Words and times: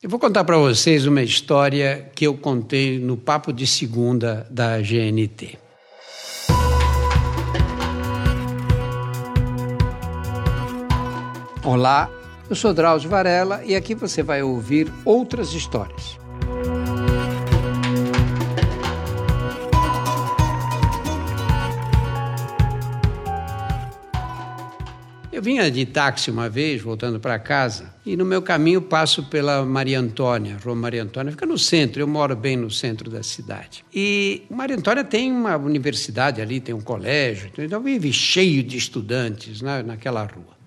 Eu 0.00 0.08
vou 0.08 0.20
contar 0.20 0.44
para 0.44 0.56
vocês 0.56 1.06
uma 1.06 1.22
história 1.22 2.08
que 2.14 2.24
eu 2.24 2.38
contei 2.38 3.00
no 3.00 3.16
Papo 3.16 3.52
de 3.52 3.66
Segunda 3.66 4.46
da 4.48 4.78
GNT. 4.78 5.58
Olá, 11.64 12.08
eu 12.48 12.54
sou 12.54 12.72
Drauzio 12.72 13.10
Varela 13.10 13.64
e 13.64 13.74
aqui 13.74 13.92
você 13.92 14.22
vai 14.22 14.40
ouvir 14.40 14.88
outras 15.04 15.52
histórias. 15.52 16.16
Eu 25.38 25.42
vinha 25.42 25.70
de 25.70 25.86
táxi 25.86 26.32
uma 26.32 26.48
vez, 26.48 26.82
voltando 26.82 27.20
para 27.20 27.38
casa, 27.38 27.94
e 28.04 28.16
no 28.16 28.24
meu 28.24 28.42
caminho 28.42 28.82
passo 28.82 29.22
pela 29.22 29.64
Maria 29.64 30.00
Antônia, 30.00 30.58
Rua 30.64 30.74
Maria 30.74 31.00
Antônia, 31.04 31.30
fica 31.30 31.46
no 31.46 31.56
centro, 31.56 32.02
eu 32.02 32.08
moro 32.08 32.34
bem 32.34 32.56
no 32.56 32.68
centro 32.68 33.08
da 33.08 33.22
cidade. 33.22 33.84
E 33.94 34.42
Maria 34.50 34.74
Antônia 34.74 35.04
tem 35.04 35.30
uma 35.30 35.56
universidade 35.56 36.42
ali, 36.42 36.58
tem 36.58 36.74
um 36.74 36.80
colégio, 36.80 37.52
então 37.56 37.80
vive 37.80 38.12
cheio 38.12 38.64
de 38.64 38.76
estudantes 38.76 39.62
né, 39.62 39.80
naquela 39.80 40.24
rua. 40.24 40.58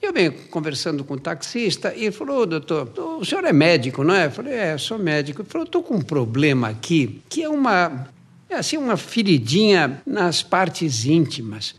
Eu 0.00 0.12
venho 0.12 0.30
conversando 0.48 1.02
com 1.02 1.14
o 1.14 1.18
taxista 1.20 1.92
e 1.92 2.02
ele 2.02 2.12
falou, 2.12 2.46
doutor, 2.46 2.92
o 3.18 3.24
senhor 3.24 3.44
é 3.44 3.52
médico, 3.52 4.04
não 4.04 4.14
é? 4.14 4.26
Eu 4.26 4.30
falei, 4.30 4.54
é, 4.54 4.78
sou 4.78 4.96
médico. 4.96 5.42
Ele 5.42 5.48
falou, 5.48 5.64
estou 5.64 5.82
com 5.82 5.96
um 5.96 6.02
problema 6.02 6.68
aqui, 6.68 7.20
que 7.28 7.42
é 7.42 7.48
uma, 7.48 8.06
é 8.48 8.54
assim, 8.54 8.76
uma 8.76 8.96
feridinha 8.96 10.00
nas 10.06 10.40
partes 10.40 11.04
íntimas. 11.04 11.74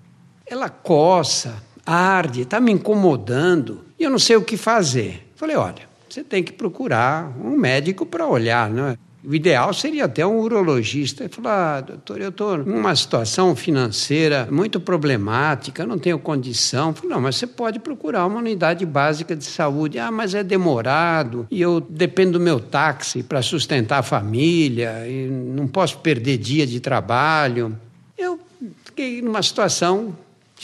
Ela 0.45 0.67
coça, 0.67 1.63
arde, 1.85 2.41
está 2.41 2.59
me 2.59 2.71
incomodando 2.71 3.81
e 3.99 4.03
eu 4.03 4.09
não 4.09 4.19
sei 4.19 4.35
o 4.35 4.41
que 4.41 4.57
fazer. 4.57 5.31
Falei, 5.35 5.55
olha, 5.55 5.83
você 6.09 6.23
tem 6.23 6.43
que 6.43 6.53
procurar 6.53 7.31
um 7.43 7.57
médico 7.57 8.05
para 8.05 8.25
olhar, 8.25 8.69
não 8.69 8.87
é? 8.87 8.97
O 9.27 9.33
ideal 9.33 9.73
seria 9.73 10.05
até 10.05 10.25
um 10.25 10.39
urologista. 10.39 11.23
Ele 11.23 11.33
falou: 11.33 11.51
ah, 11.51 11.81
doutor, 11.81 12.21
eu 12.21 12.29
estou 12.29 12.59
numa 12.59 12.95
situação 12.95 13.55
financeira 13.55 14.47
muito 14.51 14.79
problemática, 14.79 15.85
não 15.85 15.97
tenho 15.97 16.19
condição. 16.19 16.89
Eu 16.89 16.93
falei: 16.93 17.09
não, 17.09 17.21
mas 17.21 17.35
você 17.37 17.47
pode 17.47 17.79
procurar 17.79 18.27
uma 18.27 18.37
unidade 18.37 18.85
básica 18.85 19.35
de 19.35 19.43
saúde. 19.43 19.97
Ah, 19.97 20.11
mas 20.11 20.35
é 20.35 20.43
demorado 20.43 21.47
e 21.49 21.59
eu 21.59 21.81
dependo 21.81 22.33
do 22.33 22.39
meu 22.39 22.59
táxi 22.59 23.23
para 23.23 23.41
sustentar 23.41 23.99
a 23.99 24.03
família 24.03 25.07
e 25.07 25.27
não 25.27 25.67
posso 25.67 25.97
perder 25.97 26.37
dia 26.37 26.67
de 26.67 26.79
trabalho. 26.79 27.75
Eu 28.15 28.39
fiquei 28.83 29.23
numa 29.23 29.41
situação 29.41 30.15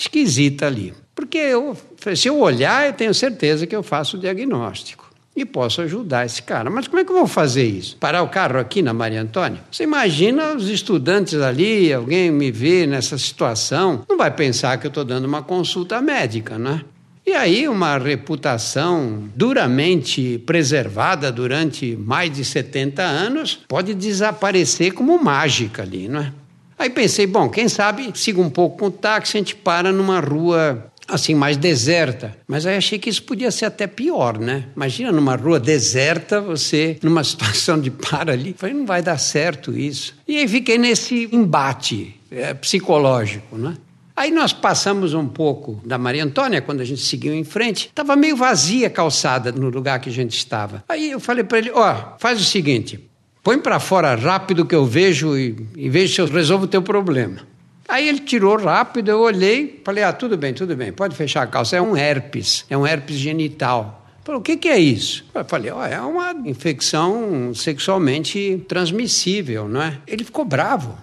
esquisita 0.02 0.68
ali. 0.68 0.94
Porque 1.16 1.38
eu, 1.38 1.78
se 2.16 2.28
eu 2.28 2.40
olhar, 2.40 2.88
eu 2.88 2.94
tenho 2.94 3.14
certeza 3.14 3.68
que 3.68 3.76
eu 3.76 3.84
faço 3.84 4.18
o 4.18 4.20
diagnóstico 4.20 5.12
e 5.36 5.46
posso 5.46 5.82
ajudar 5.82 6.26
esse 6.26 6.42
cara. 6.42 6.70
Mas 6.70 6.88
como 6.88 7.00
é 7.00 7.06
que 7.06 7.12
eu 7.12 7.16
vou 7.16 7.28
fazer 7.28 7.66
isso? 7.66 7.96
Parar 7.98 8.22
o 8.22 8.30
carro 8.30 8.60
aqui 8.60 8.82
na 8.82 8.94
Maria 8.94 9.22
Antônia? 9.22 9.62
Você 9.72 9.84
imagina 9.84 10.56
os 10.56 10.70
estudantes 10.70 11.36
ali, 11.36 11.94
alguém 11.94 12.32
me 12.32 12.52
vê 12.52 12.86
nessa 12.86 13.18
situação, 13.18 14.04
não 14.10 14.18
vai 14.18 14.32
pensar 14.32 14.78
que 14.78 14.88
eu 14.88 14.90
estou 14.90 15.06
dando 15.06 15.26
uma 15.26 15.42
consulta 15.42 16.02
médica, 16.02 16.58
né? 16.58 16.82
E 17.26 17.34
aí, 17.34 17.68
uma 17.68 18.00
reputação 18.00 19.30
duramente 19.36 20.40
preservada 20.40 21.32
durante 21.32 21.96
mais 21.96 22.32
de 22.32 22.44
70 22.44 23.04
anos 23.04 23.60
pode 23.68 23.94
desaparecer 23.94 24.94
como 24.94 25.24
mágica 25.24 25.84
ali, 25.84 26.08
não 26.08 26.20
é? 26.20 26.34
Aí 26.82 26.90
pensei, 26.90 27.28
bom, 27.28 27.48
quem 27.48 27.70
sabe 27.70 28.12
siga 28.16 28.42
um 28.42 28.50
pouco 28.50 28.80
com 28.80 28.86
o 28.88 28.92
táxi, 28.92 29.38
a 29.38 29.40
gente 29.40 29.56
para 29.56 29.92
numa 29.92 30.20
rua 30.20 30.92
assim, 31.08 31.36
mais 31.36 31.56
deserta. 31.56 32.36
Mas 32.48 32.66
aí 32.66 32.76
achei 32.76 32.98
que 32.98 33.08
isso 33.08 33.22
podia 33.22 33.52
ser 33.52 33.66
até 33.66 33.86
pior, 33.86 34.40
né? 34.40 34.66
Imagina 34.76 35.12
numa 35.12 35.36
rua 35.36 35.60
deserta, 35.60 36.42
você 36.42 36.98
numa 37.04 37.22
situação 37.24 37.80
de 37.80 37.92
para 37.92 38.34
ali. 38.34 38.56
Falei, 38.58 38.74
não 38.74 38.88
vai 38.88 39.04
dar 39.04 39.20
certo 39.20 39.78
isso. 39.78 40.16
E 40.28 40.38
aí 40.38 40.48
fiquei 40.48 40.80
nesse 40.80 41.30
embate 41.32 42.20
é, 42.32 42.56
psicológico, 42.56 43.60
né? 43.60 43.76
Aí 44.16 44.32
nós 44.32 44.52
passamos 44.52 45.14
um 45.14 45.28
pouco 45.28 45.80
da 45.86 46.00
Maria 46.00 46.24
Antônia, 46.24 46.64
quando 46.64 46.82
a 46.82 46.86
gente 46.86 47.02
seguiu 47.02 47.32
em 47.36 47.44
frente, 47.44 47.90
estava 47.90 48.16
meio 48.16 48.36
vazia 48.36 48.88
a 48.88 48.90
calçada 48.90 49.52
no 49.52 49.70
lugar 49.70 50.00
que 50.00 50.10
a 50.10 50.14
gente 50.14 50.36
estava. 50.36 50.84
Aí 50.90 51.12
eu 51.12 51.20
falei 51.20 51.44
para 51.44 51.60
ele: 51.60 51.70
ó, 51.70 51.92
oh, 51.92 52.20
faz 52.20 52.42
o 52.42 52.44
seguinte, 52.44 53.11
põe 53.44 53.60
para 53.60 53.80
fora 53.80 54.16
rápido 54.16 54.66
que 54.66 54.76
eu 54.76 54.86
vejo 54.86 55.38
e, 55.38 55.56
e 55.76 55.90
vejo 55.90 56.14
se 56.14 56.22
eu 56.22 56.26
resolvo 56.28 56.66
o 56.66 56.68
teu 56.68 56.82
problema. 56.82 57.40
Aí 57.88 58.08
ele 58.08 58.20
tirou 58.20 58.58
rápido, 58.58 59.10
eu 59.10 59.20
olhei, 59.20 59.82
falei: 59.84 60.04
ah, 60.04 60.14
tudo 60.14 60.38
bem, 60.38 60.54
tudo 60.54 60.76
bem, 60.76 60.94
pode 60.94 61.16
fechar 61.16 61.44
a 61.44 61.48
calça. 61.48 61.76
É 61.76 61.82
um 61.82 61.96
herpes, 61.96 62.66
é 62.70 62.78
um 62.78 62.88
herpes 62.88 63.18
genital. 63.18 64.02
Falei, 64.24 64.40
o 64.40 64.44
que, 64.44 64.56
que 64.56 64.70
é 64.70 64.80
isso? 64.80 65.26
Eu 65.34 65.44
falei, 65.46 65.72
oh, 65.72 65.84
é 65.84 66.00
uma 66.00 66.32
infecção 66.46 67.54
sexualmente 67.56 68.64
transmissível, 68.68 69.68
não 69.68 69.82
é? 69.82 69.98
Ele 70.06 70.24
ficou 70.24 70.46
bravo. 70.46 70.96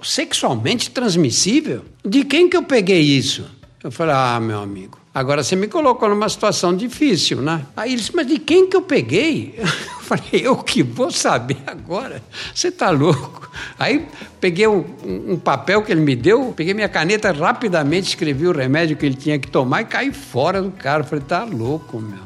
Sexualmente 0.00 0.90
transmissível? 0.90 1.84
De 2.04 2.24
quem 2.24 2.48
que 2.48 2.56
eu 2.56 2.62
peguei 2.62 3.00
isso? 3.00 3.44
Eu 3.82 3.90
falei, 3.90 4.14
ah, 4.16 4.38
meu 4.38 4.60
amigo, 4.60 4.96
agora 5.14 5.42
você 5.42 5.54
me 5.54 5.68
colocou 5.68 6.08
numa 6.08 6.28
situação 6.28 6.76
difícil, 6.76 7.42
né? 7.42 7.66
Aí 7.76 7.90
ele 7.90 8.00
disse, 8.00 8.14
mas 8.14 8.26
de 8.26 8.38
quem 8.38 8.68
que 8.68 8.76
eu 8.76 8.82
peguei? 8.82 9.58
Eu 10.02 10.18
falei, 10.18 10.46
eu 10.46 10.56
que 10.56 10.82
vou 10.82 11.10
saber 11.10 11.56
agora? 11.66 12.22
Você 12.54 12.68
está 12.68 12.90
louco? 12.90 13.48
Aí 13.78 14.06
peguei 14.40 14.66
um, 14.66 14.84
um, 15.04 15.38
papel 15.38 15.80
que 15.80 15.90
ele 15.90 16.02
me 16.02 16.14
deu, 16.14 16.52
peguei 16.54 16.74
minha 16.74 16.88
caneta, 16.88 17.32
rapidamente 17.32 18.08
escrevi 18.08 18.46
o 18.46 18.52
remédio 18.52 18.96
que 18.96 19.06
ele 19.06 19.14
tinha 19.14 19.38
que 19.38 19.48
tomar 19.48 19.82
e 19.82 19.84
caí 19.86 20.12
fora 20.12 20.60
do 20.60 20.70
cara. 20.72 21.02
Eu 21.02 21.06
falei, 21.06 21.24
tá 21.24 21.44
louco, 21.44 21.98
meu. 21.98 22.18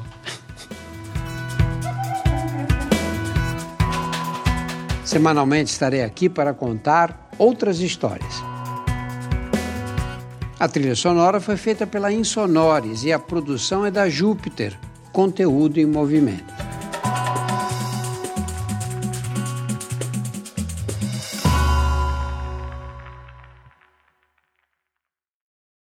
Semanalmente 5.05 5.71
estarei 5.71 6.03
aqui 6.03 6.29
para 6.29 6.53
contar 6.53 7.31
outras 7.39 7.79
histórias. 7.79 8.56
A 10.59 10.67
trilha 10.67 10.95
sonora 10.95 11.39
foi 11.39 11.59
feita 11.59 11.87
pela 11.87 12.11
Insonores 12.11 13.05
e 13.05 13.13
a 13.13 13.19
produção 13.19 13.85
é 13.85 13.91
da 13.91 14.09
Júpiter, 14.09 14.79
conteúdo 15.13 15.79
em 15.79 15.85
movimento. 15.85 16.56